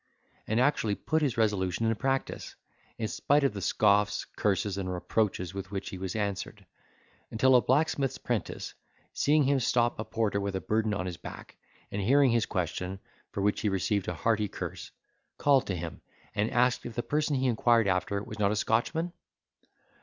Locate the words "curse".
14.47-14.89